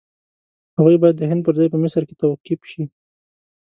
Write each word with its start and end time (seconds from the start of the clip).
هغوی 0.77 0.97
باید 1.01 1.15
د 1.17 1.23
هند 1.29 1.41
پر 1.45 1.53
ځای 1.59 1.67
په 1.71 1.77
مصر 1.83 2.01
کې 2.07 2.19
توقیف 2.21 2.61
شي. 2.71 2.83